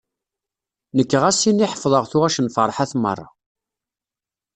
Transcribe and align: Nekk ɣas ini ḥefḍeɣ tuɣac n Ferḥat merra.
Nekk 0.95 1.11
ɣas 1.21 1.41
ini 1.49 1.67
ḥefḍeɣ 1.71 2.03
tuɣac 2.11 2.35
n 2.41 2.47
Ferḥat 2.55 2.91
merra. 3.01 3.27